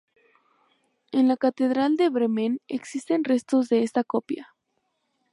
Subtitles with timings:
[1.11, 4.55] En la Catedral de Bremen existen restos de esta copia.